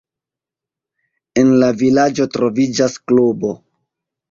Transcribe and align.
En 1.43 1.51
la 1.65 1.69
vilaĝo 1.83 2.29
troviĝas 2.39 2.99
klubo. 3.05 3.55